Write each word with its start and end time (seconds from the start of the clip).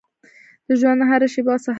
د 0.67 0.69
ژونـد 0.79 1.01
هـره 1.09 1.27
شـيبه 1.33 1.51
او 1.53 1.59
صحـنه 1.63 1.67
يـې 1.67 1.69